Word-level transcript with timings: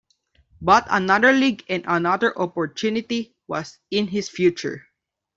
But 0.63 0.87
another 0.89 1.31
league 1.31 1.63
and 1.69 1.83
another 1.87 2.35
opportunity 2.35 3.35
was 3.47 3.77
in 3.91 4.07
his 4.07 4.29
future. 4.29 4.87